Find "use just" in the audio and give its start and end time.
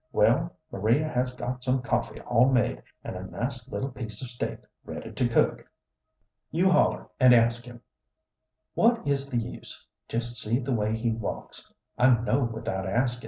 9.37-10.39